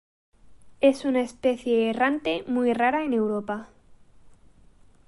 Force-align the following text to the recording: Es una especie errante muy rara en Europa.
Es 0.79 1.05
una 1.05 1.21
especie 1.21 1.87
errante 1.91 2.43
muy 2.47 2.73
rara 2.73 3.03
en 3.03 3.13
Europa. 3.13 3.69